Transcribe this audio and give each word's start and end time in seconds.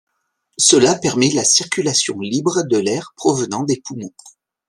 Cela 0.57 0.95
permet 0.95 1.29
la 1.31 1.43
circulation 1.43 2.19
libre 2.21 2.63
de 2.63 2.77
l'air 2.79 3.13
provenant 3.15 3.61
des 3.61 3.79
poumons. 3.85 4.09